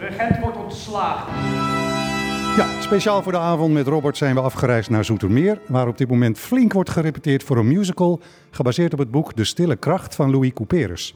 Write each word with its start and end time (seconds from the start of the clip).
regent 0.00 0.38
wordt 0.38 0.56
ontslagen. 0.56 1.32
Ja, 2.56 2.80
speciaal 2.80 3.22
voor 3.22 3.32
de 3.32 3.38
avond 3.38 3.72
met 3.72 3.86
Robert 3.86 4.16
zijn 4.16 4.34
we 4.34 4.40
afgereisd 4.40 4.90
naar 4.90 5.04
Zoetermeer, 5.04 5.60
waar 5.66 5.88
op 5.88 5.98
dit 5.98 6.08
moment 6.08 6.38
flink 6.38 6.72
wordt 6.72 6.90
gerepeteerd 6.90 7.42
voor 7.42 7.56
een 7.56 7.68
musical 7.68 8.20
gebaseerd 8.50 8.92
op 8.92 8.98
het 8.98 9.10
boek 9.10 9.36
De 9.36 9.44
Stille 9.44 9.76
Kracht 9.76 10.14
van 10.14 10.30
Louis 10.30 10.52
Couperus. 10.52 11.14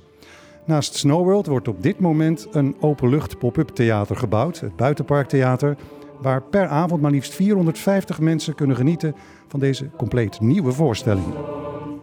Naast 0.65 0.95
Snowworld 0.95 1.47
wordt 1.47 1.69
op 1.69 1.83
dit 1.83 2.01
moment 2.01 2.47
een 2.51 2.77
openlucht 2.81 3.39
pop-up 3.39 3.69
theater 3.69 4.17
gebouwd, 4.17 4.61
het 4.61 4.77
Buitenparktheater, 4.77 5.77
waar 6.21 6.43
per 6.43 6.67
avond 6.67 7.01
maar 7.01 7.11
liefst 7.11 7.35
450 7.35 8.21
mensen 8.21 8.55
kunnen 8.55 8.77
genieten 8.77 9.15
van 9.49 9.61
deze 9.61 9.91
compleet 9.97 10.41
nieuwe 10.41 10.73
voorstelling. 10.73 11.27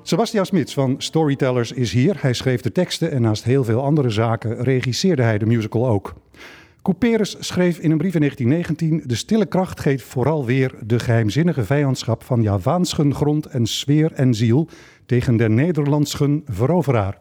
Sebastian 0.04 0.46
Smits 0.46 0.74
van 0.74 0.96
Storytellers 0.98 1.72
is 1.72 1.92
hier. 1.92 2.18
Hij 2.20 2.34
schreef 2.34 2.62
de 2.62 2.72
teksten 2.72 3.12
en 3.12 3.22
naast 3.22 3.44
heel 3.44 3.64
veel 3.64 3.84
andere 3.84 4.10
zaken 4.10 4.64
regisseerde 4.64 5.22
hij 5.22 5.38
de 5.38 5.46
musical 5.46 5.88
ook. 5.88 6.14
Couperus 6.82 7.36
schreef 7.40 7.80
in 7.80 7.92
een 7.92 7.98
brief 7.98 8.14
in 8.14 8.20
1919: 8.20 9.08
De 9.08 9.16
stille 9.16 9.46
kracht 9.46 9.80
geeft 9.80 10.04
vooral 10.04 10.46
weer 10.46 10.74
de 10.86 11.00
geheimzinnige 11.00 11.64
vijandschap 11.64 12.24
van 12.24 12.42
Javaanschen 12.42 13.16
grond 13.16 13.46
en 13.46 13.66
sfeer 13.66 14.12
en 14.12 14.34
ziel 14.34 14.68
tegen 15.06 15.38
de 15.38 15.50
Nederlandschen 15.50 16.42
veroveraar. 16.46 17.18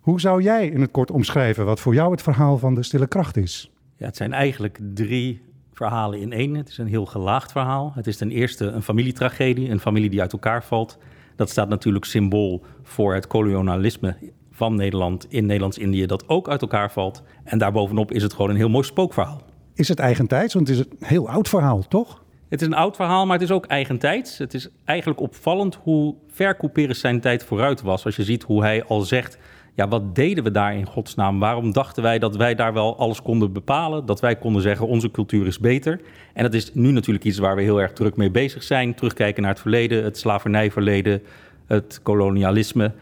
Hoe 0.00 0.20
zou 0.20 0.42
jij 0.42 0.66
in 0.68 0.80
het 0.80 0.90
kort 0.90 1.10
omschrijven 1.10 1.64
wat 1.64 1.80
voor 1.80 1.94
jou 1.94 2.10
het 2.10 2.22
verhaal 2.22 2.58
van 2.58 2.74
de 2.74 2.82
stille 2.82 3.06
kracht 3.06 3.36
is? 3.36 3.70
Ja, 3.96 4.06
het 4.06 4.16
zijn 4.16 4.32
eigenlijk 4.32 4.78
drie 4.94 5.42
verhalen 5.72 6.20
in 6.20 6.32
één. 6.32 6.54
Het 6.54 6.68
is 6.68 6.78
een 6.78 6.86
heel 6.86 7.06
gelaagd 7.06 7.52
verhaal. 7.52 7.92
Het 7.94 8.06
is 8.06 8.16
ten 8.16 8.30
eerste 8.30 8.64
een 8.64 8.82
familietragedie, 8.82 9.70
een 9.70 9.80
familie 9.80 10.10
die 10.10 10.20
uit 10.20 10.32
elkaar 10.32 10.64
valt. 10.64 10.98
Dat 11.36 11.50
staat 11.50 11.68
natuurlijk 11.68 12.04
symbool 12.04 12.64
voor 12.82 13.14
het 13.14 13.26
kolonialisme 13.26 14.16
van 14.54 14.74
Nederland 14.74 15.26
in 15.28 15.46
Nederlands-Indië, 15.46 16.06
dat 16.06 16.28
ook 16.28 16.48
uit 16.48 16.62
elkaar 16.62 16.92
valt. 16.92 17.22
En 17.44 17.58
daarbovenop 17.58 18.12
is 18.12 18.22
het 18.22 18.32
gewoon 18.32 18.50
een 18.50 18.56
heel 18.56 18.68
mooi 18.68 18.84
spookverhaal. 18.84 19.42
Is 19.74 19.88
het 19.88 19.98
eigentijds? 19.98 20.54
Want 20.54 20.68
het 20.68 20.76
is 20.78 20.84
een 20.84 21.06
heel 21.06 21.28
oud 21.28 21.48
verhaal, 21.48 21.88
toch? 21.88 22.22
Het 22.48 22.60
is 22.60 22.66
een 22.66 22.74
oud 22.74 22.96
verhaal, 22.96 23.26
maar 23.26 23.38
het 23.38 23.48
is 23.48 23.54
ook 23.54 23.66
eigentijds. 23.66 24.38
Het 24.38 24.54
is 24.54 24.68
eigenlijk 24.84 25.20
opvallend 25.20 25.78
hoe 25.82 26.14
ver 26.28 26.56
Couperus 26.56 27.00
zijn 27.00 27.20
tijd 27.20 27.44
vooruit 27.44 27.82
was. 27.82 28.04
Als 28.04 28.16
je 28.16 28.24
ziet 28.24 28.42
hoe 28.42 28.62
hij 28.62 28.84
al 28.84 29.00
zegt, 29.00 29.38
ja, 29.74 29.88
wat 29.88 30.14
deden 30.14 30.44
we 30.44 30.50
daar 30.50 30.76
in 30.76 30.86
godsnaam? 30.86 31.38
Waarom 31.38 31.72
dachten 31.72 32.02
wij 32.02 32.18
dat 32.18 32.36
wij 32.36 32.54
daar 32.54 32.72
wel 32.72 32.96
alles 32.98 33.22
konden 33.22 33.52
bepalen? 33.52 34.06
Dat 34.06 34.20
wij 34.20 34.36
konden 34.36 34.62
zeggen, 34.62 34.86
onze 34.86 35.10
cultuur 35.10 35.46
is 35.46 35.58
beter. 35.58 36.00
En 36.32 36.42
dat 36.42 36.54
is 36.54 36.74
nu 36.74 36.90
natuurlijk 36.90 37.24
iets 37.24 37.38
waar 37.38 37.56
we 37.56 37.62
heel 37.62 37.80
erg 37.80 37.92
druk 37.92 38.16
mee 38.16 38.30
bezig 38.30 38.62
zijn. 38.62 38.94
Terugkijken 38.94 39.42
naar 39.42 39.50
het 39.50 39.60
verleden, 39.60 40.04
het 40.04 40.18
slavernijverleden, 40.18 41.22
het 41.66 42.00
kolonialisme. 42.02 42.92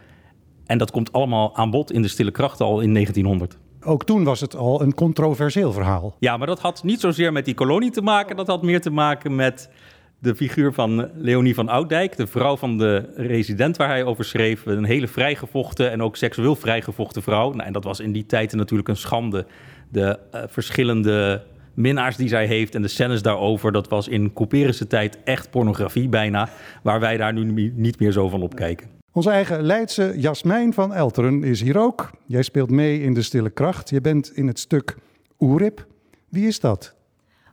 En 0.73 0.79
dat 0.79 0.91
komt 0.91 1.13
allemaal 1.13 1.57
aan 1.57 1.71
bod 1.71 1.93
in 1.93 2.03
de 2.03 2.09
stille 2.09 2.31
kracht 2.31 2.61
al 2.61 2.81
in 2.81 2.93
1900. 2.93 3.59
Ook 3.85 4.05
toen 4.05 4.25
was 4.25 4.41
het 4.41 4.57
al 4.57 4.83
een 4.83 4.95
controversieel 4.95 5.73
verhaal. 5.73 6.17
Ja, 6.19 6.37
maar 6.37 6.47
dat 6.47 6.61
had 6.61 6.83
niet 6.83 7.01
zozeer 7.01 7.33
met 7.33 7.45
die 7.45 7.55
kolonie 7.55 7.91
te 7.91 8.03
maken. 8.03 8.37
Dat 8.37 8.47
had 8.47 8.63
meer 8.63 8.81
te 8.81 8.91
maken 8.91 9.35
met 9.35 9.71
de 10.19 10.35
figuur 10.35 10.73
van 10.73 11.11
Leonie 11.15 11.55
van 11.55 11.69
Oudijk, 11.69 12.17
de 12.17 12.27
vrouw 12.27 12.57
van 12.57 12.79
de 12.79 13.13
resident 13.17 13.77
waar 13.77 13.89
hij 13.89 14.05
over 14.05 14.25
schreef. 14.25 14.67
Een 14.67 14.85
hele 14.85 15.09
vrijgevochten 15.09 15.91
en 15.91 16.03
ook 16.03 16.17
seksueel 16.17 16.57
vrijgevochten 16.57 17.23
vrouw. 17.23 17.51
Nou, 17.51 17.67
en 17.67 17.73
dat 17.73 17.85
was 17.85 18.01
in 18.01 18.13
die 18.13 18.27
tijd 18.27 18.53
natuurlijk 18.53 18.89
een 18.89 18.97
schande. 18.97 19.47
De 19.89 20.19
uh, 20.35 20.43
verschillende 20.47 21.43
minnaars 21.75 22.17
die 22.17 22.29
zij 22.29 22.47
heeft 22.47 22.75
en 22.75 22.83
de 22.83 22.89
scènes 22.89 23.23
daarover, 23.23 23.73
dat 23.73 23.89
was 23.89 24.09
in 24.09 24.33
Couperus' 24.33 24.85
tijd 24.89 25.19
echt 25.25 25.51
pornografie 25.51 26.09
bijna, 26.09 26.49
waar 26.83 27.01
wij 27.01 27.17
daar 27.17 27.33
nu 27.33 27.73
niet 27.77 27.99
meer 27.99 28.13
zo 28.13 28.29
van 28.29 28.43
opkijken. 28.43 29.02
Onze 29.15 29.31
eigen 29.31 29.63
Leidse 29.63 30.13
Jasmijn 30.17 30.73
van 30.73 30.93
Elteren 30.93 31.45
is 31.45 31.61
hier 31.61 31.79
ook. 31.79 32.11
Jij 32.27 32.43
speelt 32.43 32.71
mee 32.71 33.01
in 33.01 33.15
De 33.15 33.23
Stille 33.23 33.51
Kracht. 33.51 33.91
Je 33.91 34.01
bent 34.01 34.37
in 34.37 34.47
het 34.47 34.59
stuk 34.59 34.97
Oerip. 35.41 35.87
Wie 36.29 36.47
is 36.47 36.61
dat? 36.61 36.95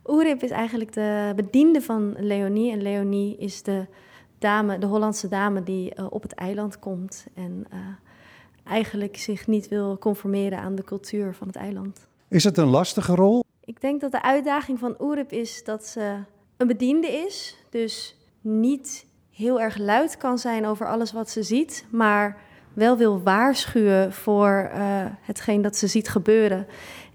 Oerip 0.06 0.42
is 0.42 0.50
eigenlijk 0.50 0.92
de 0.92 1.32
bediende 1.36 1.80
van 1.80 2.14
Leonie. 2.18 2.72
En 2.72 2.82
Leonie 2.82 3.36
is 3.36 3.62
de 3.62 3.86
dame, 4.38 4.78
de 4.78 4.86
Hollandse 4.86 5.28
dame 5.28 5.62
die 5.62 5.92
uh, 5.96 6.06
op 6.10 6.22
het 6.22 6.32
eiland 6.32 6.78
komt. 6.78 7.26
En 7.34 7.66
uh, 7.72 7.78
eigenlijk 8.64 9.16
zich 9.16 9.46
niet 9.46 9.68
wil 9.68 9.98
conformeren 9.98 10.58
aan 10.58 10.74
de 10.74 10.84
cultuur 10.84 11.34
van 11.34 11.46
het 11.46 11.56
eiland. 11.56 12.06
Is 12.28 12.44
het 12.44 12.58
een 12.58 12.68
lastige 12.68 13.14
rol? 13.14 13.44
Ik 13.64 13.80
denk 13.80 14.00
dat 14.00 14.12
de 14.12 14.22
uitdaging 14.22 14.78
van 14.78 14.94
Oerip 15.00 15.32
is 15.32 15.64
dat 15.64 15.86
ze 15.86 16.16
een 16.56 16.66
bediende 16.66 17.08
is. 17.08 17.56
Dus 17.70 18.16
niet 18.40 19.06
heel 19.40 19.60
erg 19.60 19.78
luid 19.78 20.16
kan 20.16 20.38
zijn 20.38 20.66
over 20.66 20.86
alles 20.86 21.12
wat 21.12 21.30
ze 21.30 21.42
ziet, 21.42 21.84
maar 21.90 22.36
wel 22.72 22.96
wil 22.96 23.22
waarschuwen 23.22 24.12
voor 24.12 24.70
uh, 24.74 24.80
hetgeen 25.20 25.62
dat 25.62 25.76
ze 25.76 25.86
ziet 25.86 26.08
gebeuren. 26.08 26.66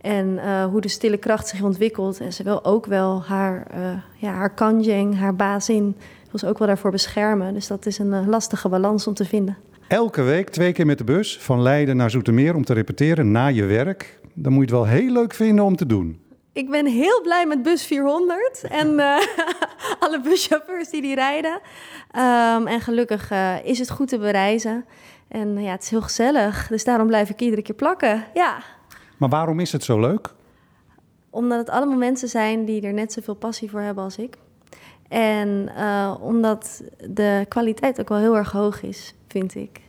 En 0.01 0.27
uh, 0.27 0.65
hoe 0.65 0.81
de 0.81 0.87
stille 0.87 1.17
kracht 1.17 1.47
zich 1.47 1.61
ontwikkelt. 1.61 2.19
En 2.19 2.33
ze 2.33 2.43
wil 2.43 2.65
ook 2.65 2.85
wel 2.85 3.23
haar, 3.23 3.67
uh, 3.77 3.79
ja, 4.15 4.31
haar 4.31 4.53
kanjeng, 4.53 5.17
haar 5.17 5.35
bazin, 5.35 5.95
wil 6.31 6.39
ze 6.39 6.47
ook 6.47 6.57
wel 6.57 6.67
daarvoor 6.67 6.91
beschermen. 6.91 7.53
Dus 7.53 7.67
dat 7.67 7.85
is 7.85 7.97
een 7.97 8.29
lastige 8.29 8.69
balans 8.69 9.07
om 9.07 9.13
te 9.13 9.25
vinden. 9.25 9.57
Elke 9.87 10.21
week 10.21 10.49
twee 10.49 10.71
keer 10.71 10.85
met 10.85 10.97
de 10.97 11.03
bus 11.03 11.39
van 11.39 11.61
Leiden 11.61 11.97
naar 11.97 12.09
Zoetermeer 12.09 12.55
om 12.55 12.65
te 12.65 12.73
repeteren 12.73 13.31
na 13.31 13.47
je 13.47 13.63
werk. 13.63 14.19
Dan 14.33 14.53
moet 14.53 14.69
je 14.69 14.75
het 14.75 14.83
wel 14.85 14.93
heel 14.93 15.11
leuk 15.11 15.33
vinden 15.33 15.65
om 15.65 15.75
te 15.75 15.85
doen. 15.85 16.24
Ik 16.55 16.69
ben 16.69 16.85
heel 16.85 17.21
blij 17.21 17.45
met 17.45 17.63
bus 17.63 17.85
400 17.85 18.61
en 18.69 18.87
uh, 18.87 19.17
alle 20.03 20.21
buschauffeurs 20.21 20.89
die 20.89 21.01
die 21.01 21.15
rijden. 21.15 21.53
Um, 21.53 22.67
en 22.67 22.81
gelukkig 22.81 23.31
uh, 23.31 23.65
is 23.65 23.79
het 23.79 23.89
goed 23.89 24.07
te 24.07 24.17
bereizen. 24.17 24.85
En 25.27 25.61
ja, 25.61 25.71
het 25.71 25.83
is 25.83 25.89
heel 25.89 26.01
gezellig, 26.01 26.67
dus 26.67 26.83
daarom 26.83 27.07
blijf 27.07 27.29
ik 27.29 27.41
iedere 27.41 27.61
keer 27.61 27.75
plakken. 27.75 28.23
Ja. 28.33 28.57
Maar 29.17 29.29
waarom 29.29 29.59
is 29.59 29.71
het 29.71 29.83
zo 29.83 29.99
leuk? 29.99 30.33
Omdat 31.29 31.57
het 31.57 31.69
allemaal 31.69 31.97
mensen 31.97 32.27
zijn 32.27 32.65
die 32.65 32.81
er 32.81 32.93
net 32.93 33.13
zoveel 33.13 33.35
passie 33.35 33.69
voor 33.69 33.81
hebben 33.81 34.03
als 34.03 34.17
ik. 34.17 34.37
En 35.07 35.69
uh, 35.77 36.15
omdat 36.21 36.83
de 37.09 37.45
kwaliteit 37.47 37.99
ook 37.99 38.09
wel 38.09 38.17
heel 38.17 38.37
erg 38.37 38.51
hoog 38.51 38.83
is, 38.83 39.15
vind 39.27 39.55
ik. 39.55 39.81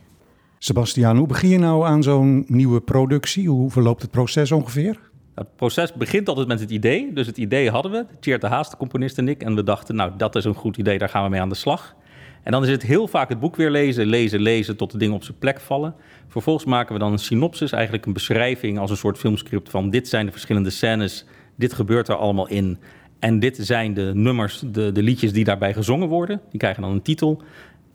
Sebastiaan, 0.57 1.17
hoe 1.17 1.27
begin 1.27 1.49
je 1.49 1.59
nou 1.59 1.85
aan 1.85 2.03
zo'n 2.03 2.45
nieuwe 2.47 2.81
productie? 2.81 3.49
Hoe 3.49 3.71
verloopt 3.71 4.01
het 4.01 4.11
proces 4.11 4.51
ongeveer? 4.51 5.06
Het 5.37 5.55
proces 5.55 5.93
begint 5.93 6.29
altijd 6.29 6.47
met 6.47 6.59
het 6.59 6.69
idee. 6.69 7.13
Dus 7.13 7.27
het 7.27 7.37
idee 7.37 7.69
hadden 7.69 7.91
we, 7.91 8.05
Tjeerd 8.19 8.41
de 8.41 8.47
Haast, 8.47 8.71
de 8.71 8.77
componist 8.77 9.17
en 9.17 9.27
ik. 9.27 9.43
En 9.43 9.55
we 9.55 9.63
dachten, 9.63 9.95
nou, 9.95 10.11
dat 10.17 10.35
is 10.35 10.45
een 10.45 10.53
goed 10.53 10.77
idee, 10.77 10.97
daar 10.97 11.09
gaan 11.09 11.23
we 11.23 11.29
mee 11.29 11.41
aan 11.41 11.49
de 11.49 11.55
slag. 11.55 11.95
En 12.43 12.51
dan 12.51 12.63
is 12.63 12.69
het 12.69 12.83
heel 12.83 13.07
vaak 13.07 13.29
het 13.29 13.39
boek 13.39 13.55
weer 13.55 13.69
lezen, 13.69 14.05
lezen, 14.05 14.39
lezen, 14.39 14.77
tot 14.77 14.91
de 14.91 14.97
dingen 14.97 15.15
op 15.15 15.23
zijn 15.23 15.37
plek 15.37 15.59
vallen. 15.59 15.95
Vervolgens 16.27 16.65
maken 16.65 16.93
we 16.93 16.99
dan 16.99 17.11
een 17.11 17.19
synopsis, 17.19 17.71
eigenlijk 17.71 18.05
een 18.05 18.13
beschrijving 18.13 18.79
als 18.79 18.89
een 18.89 18.97
soort 18.97 19.17
filmscript 19.17 19.69
van 19.69 19.89
dit 19.89 20.07
zijn 20.07 20.25
de 20.25 20.31
verschillende 20.31 20.69
scènes, 20.69 21.25
dit 21.55 21.73
gebeurt 21.73 22.07
er 22.07 22.15
allemaal 22.15 22.47
in. 22.47 22.77
En 23.19 23.39
dit 23.39 23.57
zijn 23.61 23.93
de 23.93 24.11
nummers, 24.13 24.63
de, 24.65 24.91
de 24.91 25.01
liedjes 25.01 25.33
die 25.33 25.43
daarbij 25.43 25.73
gezongen 25.73 26.07
worden. 26.07 26.41
Die 26.49 26.59
krijgen 26.59 26.81
dan 26.81 26.91
een 26.91 27.01
titel. 27.01 27.41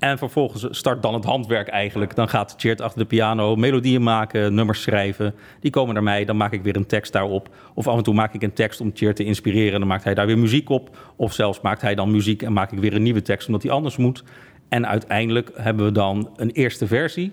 En 0.02 0.18
vervolgens 0.18 0.66
start 0.70 1.02
dan 1.02 1.14
het 1.14 1.24
handwerk 1.24 1.68
eigenlijk. 1.68 2.14
Dan 2.14 2.28
gaat 2.28 2.54
Cheert 2.56 2.80
achter 2.80 2.98
de 2.98 3.06
piano 3.06 3.56
melodieën 3.56 4.02
maken, 4.02 4.54
nummers 4.54 4.82
schrijven. 4.82 5.34
Die 5.60 5.70
komen 5.70 5.94
naar 5.94 6.02
mij, 6.02 6.24
dan 6.24 6.36
maak 6.36 6.52
ik 6.52 6.62
weer 6.62 6.76
een 6.76 6.86
tekst 6.86 7.12
daarop. 7.12 7.48
Of 7.74 7.88
af 7.88 7.96
en 7.96 8.02
toe 8.02 8.14
maak 8.14 8.34
ik 8.34 8.42
een 8.42 8.52
tekst 8.52 8.80
om 8.80 8.90
Cheert 8.94 9.16
te 9.16 9.24
inspireren. 9.24 9.78
Dan 9.78 9.88
maakt 9.88 10.04
hij 10.04 10.14
daar 10.14 10.26
weer 10.26 10.38
muziek 10.38 10.68
op. 10.68 10.96
Of 11.16 11.32
zelfs 11.32 11.60
maakt 11.60 11.80
hij 11.80 11.94
dan 11.94 12.10
muziek 12.10 12.42
en 12.42 12.52
maak 12.52 12.72
ik 12.72 12.78
weer 12.78 12.94
een 12.94 13.02
nieuwe 13.02 13.22
tekst 13.22 13.46
omdat 13.46 13.62
die 13.62 13.70
anders 13.70 13.96
moet. 13.96 14.24
En 14.68 14.86
uiteindelijk 14.86 15.50
hebben 15.54 15.84
we 15.84 15.92
dan 15.92 16.30
een 16.36 16.50
eerste 16.50 16.86
versie. 16.86 17.32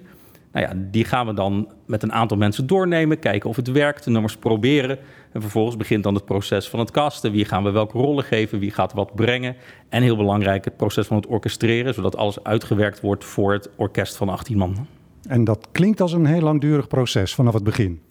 Nou 0.52 0.66
ja, 0.66 0.74
die 0.76 1.06
gaan 1.06 1.26
we 1.26 1.34
dan 1.34 1.72
met 1.86 2.04
een 2.04 2.14
aantal 2.14 2.38
mensen 2.38 2.68
doornemen, 2.68 3.20
kijken 3.20 3.50
of 3.50 3.56
het 3.56 3.72
werkt, 3.72 4.04
de 4.04 4.10
nummers 4.10 4.38
proberen. 4.38 4.98
En 5.32 5.42
vervolgens 5.42 5.78
begint 5.78 6.04
dan 6.04 6.14
het 6.14 6.26
proces 6.26 6.70
van 6.70 6.80
het 6.80 6.92
casten. 6.92 7.32
Wie 7.32 7.46
gaan 7.46 7.64
we 7.64 7.72
welke 7.72 7.98
rollen 7.98 8.24
geven, 8.24 8.60
wie 8.60 8.72
gaat 8.72 8.94
wat 8.94 9.16
brengen. 9.16 9.56
En 9.90 10.02
heel 10.02 10.16
belangrijk, 10.16 10.66
het 10.66 10.78
proces 10.78 11.08
van 11.08 11.18
het 11.18 11.28
orchestreren, 11.28 11.94
zodat 11.94 12.18
alles 12.18 12.44
uitgewerkt 12.44 13.02
wordt 13.02 13.26
voor 13.26 13.54
het 13.54 13.70
orkest 13.76 14.16
van 14.16 14.30
18 14.30 14.58
man. 14.58 14.88
En 15.28 15.44
dat 15.44 15.68
klinkt 15.72 16.02
als 16.02 16.14
een 16.14 16.26
heel 16.26 16.42
langdurig 16.42 16.88
proces 16.88 17.36
vanaf 17.36 17.54
het 17.54 17.64
begin. 17.64 18.02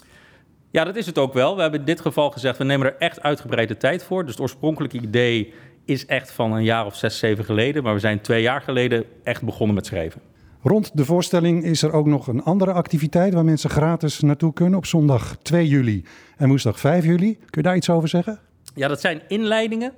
Ja, 0.71 0.85
dat 0.85 0.97
is 0.97 1.07
het 1.07 1.19
ook 1.19 1.33
wel. 1.33 1.55
We 1.55 1.63
hebben 1.63 1.81
in 1.81 1.87
dit 1.87 2.01
geval 2.01 2.31
gezegd, 2.31 2.59
we 2.59 2.65
nemen 2.65 2.87
er 2.87 2.97
echt 2.99 3.23
uitgebreide 3.23 3.77
tijd 3.77 4.03
voor. 4.03 4.23
Dus 4.23 4.33
het 4.33 4.41
oorspronkelijke 4.41 5.01
idee 5.01 5.53
is 5.85 6.07
echt 6.07 6.31
van 6.31 6.53
een 6.53 6.65
jaar 6.65 6.87
of 6.87 6.97
zes, 6.97 7.19
zeven 7.19 7.45
geleden. 7.45 7.83
Maar 7.83 7.95
we 7.95 8.01
zijn 8.01 8.21
twee 8.21 8.43
jaar 8.43 8.61
geleden 8.61 9.05
echt 9.23 9.43
begonnen 9.43 9.75
met 9.75 9.87
schrijven. 9.87 10.21
Rond 10.63 10.91
de 10.97 11.05
voorstelling 11.05 11.65
is 11.65 11.83
er 11.83 11.93
ook 11.93 12.07
nog 12.07 12.27
een 12.27 12.43
andere 12.43 12.73
activiteit 12.73 13.35
waar 13.35 13.45
mensen 13.45 13.71
gratis 13.71 14.21
naartoe 14.21 14.53
kunnen 14.53 14.79
op 14.79 14.87
zondag 14.87 15.37
2 15.43 15.69
juli 15.69 16.05
en 16.37 16.49
woensdag 16.49 16.81
5 16.81 17.05
juli. 17.05 17.35
Kun 17.35 17.47
je 17.51 17.63
daar 17.63 17.77
iets 17.77 17.91
over 17.91 18.09
zeggen? 18.09 18.39
Ja, 18.75 18.89
dat 18.89 19.01
zijn 19.01 19.21
inleidingen 19.29 19.93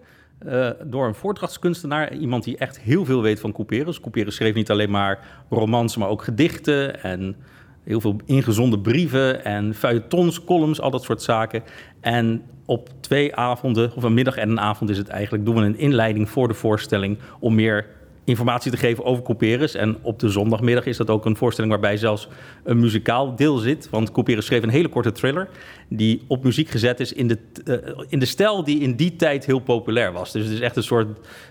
uh, 0.47 0.71
door 0.85 1.07
een 1.07 1.15
voordrachtskunstenaar. 1.15 2.15
Iemand 2.15 2.45
die 2.45 2.57
echt 2.57 2.81
heel 2.81 3.05
veel 3.05 3.23
weet 3.23 3.41
van 3.41 3.53
Couperus. 3.53 4.01
Couperus 4.01 4.35
schreef 4.35 4.55
niet 4.55 4.71
alleen 4.71 4.91
maar 4.91 5.45
romans, 5.51 5.97
maar 5.97 6.09
ook 6.09 6.23
gedichten 6.25 7.03
en 7.03 7.37
heel 7.85 8.01
veel 8.01 8.17
ingezonde 8.25 8.79
brieven 8.79 9.45
en 9.45 9.75
feuilletons, 9.75 10.45
columns, 10.45 10.81
al 10.81 10.91
dat 10.91 11.03
soort 11.03 11.23
zaken. 11.23 11.63
En 12.01 12.43
op 12.65 12.89
twee 13.01 13.35
avonden, 13.37 13.97
of 13.97 14.03
een 14.03 14.15
middag 14.15 14.37
en 14.37 14.51
een 14.51 14.61
avond 14.61 14.91
is 14.91 14.99
het 14.99 15.09
eigenlijk, 15.09 15.45
doen 15.45 15.55
we 15.55 15.61
een 15.61 15.79
inleiding 15.79 16.31
voor 16.31 16.49
de 16.49 16.55
voorstelling 16.55 17.19
om 17.39 17.55
meer 17.55 17.87
informatie 18.31 18.71
te 18.71 18.77
geven 18.77 19.05
over 19.05 19.23
Couperus. 19.23 19.75
En 19.75 19.97
op 20.03 20.19
de 20.19 20.29
zondagmiddag 20.29 20.87
is 20.87 20.97
dat 20.97 21.11
ook 21.11 21.25
een 21.25 21.37
voorstelling 21.37 21.73
waarbij 21.73 21.97
zelfs 21.97 22.29
een 22.65 22.81
muzikaal 22.81 23.37
deel 23.37 23.57
zit. 23.57 23.91
Want 23.91 24.13
Couperus 24.13 24.47
schreef 24.47 24.63
een 24.63 24.69
hele 24.69 24.89
korte 24.89 25.13
thriller 25.13 25.49
die 25.89 26.23
op 26.27 26.45
muziek 26.45 26.69
gezet 26.69 27.01
is 27.01 27.13
in 27.13 27.29
de, 27.29 27.39
uh, 27.65 27.77
in 28.09 28.19
de 28.19 28.27
stijl 28.27 28.65
die 28.65 28.81
in 28.81 28.97
die 28.97 29.17
tijd 29.17 29.47
heel 29.47 29.59
populair 29.59 30.13
was. 30.13 30.33
Dus 30.33 30.45
het 30.45 30.53
is 30.53 30.61
echt 30.61 30.77
een 30.77 30.83
soort 30.83 31.09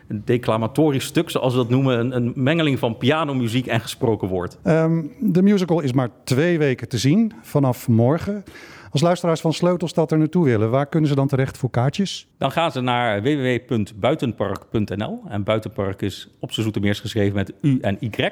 declamatorisch 0.07 1.05
stuk, 1.05 1.29
zoals 1.29 1.53
we 1.53 1.59
dat 1.59 1.69
noemen. 1.69 1.99
Een, 1.99 2.15
een 2.15 2.31
mengeling 2.35 2.79
van 2.79 2.97
pianomuziek 2.97 3.67
en 3.67 3.79
gesproken 3.79 4.27
woord. 4.27 4.57
Um, 4.63 5.11
de 5.19 5.41
musical 5.41 5.79
is 5.79 5.93
maar 5.93 6.09
twee 6.23 6.57
weken 6.57 6.89
te 6.89 6.97
zien, 6.97 7.33
vanaf 7.41 7.87
morgen. 7.87 8.43
Als 8.91 9.01
luisteraars 9.01 9.41
van 9.41 9.53
Sleutelstad 9.53 10.11
er 10.11 10.17
naartoe 10.17 10.45
willen, 10.45 10.69
waar 10.69 10.85
kunnen 10.85 11.09
ze 11.09 11.15
dan 11.15 11.27
terecht 11.27 11.57
voor 11.57 11.69
kaartjes? 11.69 12.27
Dan 12.37 12.51
gaan 12.51 12.71
ze 12.71 12.81
naar 12.81 13.21
www.buitenpark.nl. 13.21 15.21
En 15.27 15.43
Buitenpark 15.43 16.01
is 16.01 16.29
op 16.39 16.51
zijn 16.51 16.63
Zoetermeers 16.63 16.99
geschreven 16.99 17.35
met 17.35 17.53
U 17.61 17.79
en 17.79 17.97
Y. 17.99 18.29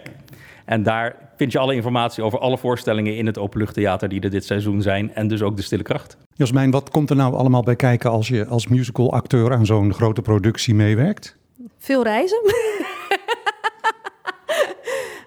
En 0.66 0.84
daar 0.84 1.16
vind 1.36 1.52
je 1.52 1.60
alle 1.60 1.76
informatie 1.76 2.24
over 2.24 2.40
alle 2.40 2.58
voorstellingen 2.58 3.18
in 3.18 3.26
het 3.26 3.38
Openluchttheater 3.38 4.10
die 4.10 4.22
er 4.22 4.30
dit 4.30 4.46
seizoen 4.46 4.82
zijn. 4.82 5.14
En 5.14 5.28
dus 5.28 5.42
ook 5.42 5.56
de 5.56 5.62
Stille 5.62 5.84
Kracht. 5.84 6.18
Jasmijn, 6.34 6.72
wat 6.72 6.90
komt 6.90 7.10
er 7.10 7.16
nou 7.16 7.36
allemaal 7.36 7.64
bij 7.64 7.76
kijken 7.76 8.12
als 8.12 8.28
je 8.28 8.46
als 8.46 8.68
musicalacteur 8.68 9.54
aan 9.54 9.66
zo'n 9.66 9.94
grote 9.94 10.22
productie 10.22 10.76
meewerkt? 10.76 11.38
Veel 11.78 12.04
reizen. 12.04 12.42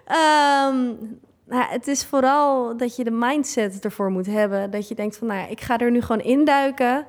um, 0.08 0.96
Nou, 1.50 1.64
het 1.70 1.86
is 1.86 2.04
vooral 2.04 2.76
dat 2.76 2.96
je 2.96 3.04
de 3.04 3.10
mindset 3.10 3.84
ervoor 3.84 4.10
moet 4.10 4.26
hebben. 4.26 4.70
Dat 4.70 4.88
je 4.88 4.94
denkt 4.94 5.16
van, 5.16 5.26
nou, 5.26 5.50
ik 5.50 5.60
ga 5.60 5.78
er 5.78 5.90
nu 5.90 6.00
gewoon 6.00 6.22
induiken. 6.22 7.06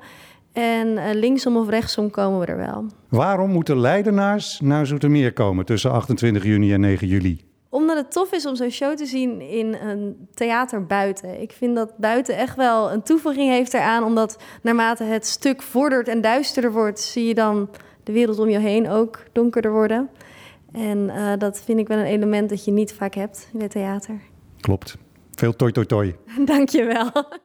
En 0.52 0.88
uh, 0.88 1.04
linksom 1.12 1.56
of 1.56 1.68
rechtsom 1.68 2.10
komen 2.10 2.40
we 2.40 2.46
er 2.46 2.56
wel. 2.56 2.86
Waarom 3.08 3.50
moeten 3.50 3.80
Leidenaars 3.80 4.60
naar 4.60 4.86
Zoetermeer 4.86 5.32
komen 5.32 5.64
tussen 5.64 5.90
28 5.92 6.44
juni 6.44 6.72
en 6.72 6.80
9 6.80 7.06
juli? 7.06 7.44
Omdat 7.68 7.96
het 7.96 8.12
tof 8.12 8.32
is 8.32 8.46
om 8.46 8.56
zo'n 8.56 8.70
show 8.70 8.96
te 8.96 9.06
zien 9.06 9.40
in 9.40 9.74
een 9.74 10.28
theater 10.34 10.86
buiten. 10.86 11.40
Ik 11.40 11.52
vind 11.52 11.76
dat 11.76 11.96
buiten 11.96 12.36
echt 12.36 12.56
wel 12.56 12.92
een 12.92 13.02
toevoeging 13.02 13.50
heeft 13.50 13.74
eraan. 13.74 14.04
Omdat 14.04 14.38
naarmate 14.62 15.04
het 15.04 15.26
stuk 15.26 15.62
vordert 15.62 16.08
en 16.08 16.20
duisterder 16.20 16.72
wordt... 16.72 17.00
zie 17.00 17.26
je 17.26 17.34
dan 17.34 17.68
de 18.02 18.12
wereld 18.12 18.38
om 18.38 18.48
je 18.48 18.58
heen 18.58 18.90
ook 18.90 19.22
donkerder 19.32 19.72
worden. 19.72 20.08
En 20.72 20.98
uh, 20.98 21.32
dat 21.38 21.62
vind 21.64 21.78
ik 21.78 21.88
wel 21.88 21.98
een 21.98 22.04
element 22.04 22.48
dat 22.48 22.64
je 22.64 22.70
niet 22.70 22.92
vaak 22.92 23.14
hebt 23.14 23.48
in 23.52 23.60
het 23.60 23.70
theater. 23.70 24.20
Klopt. 24.62 24.96
Veel 25.30 25.56
toi 25.56 25.72
toi 25.72 25.86
toi. 25.86 26.14
Dank 26.44 26.68
je 26.70 26.84
wel. 26.84 27.40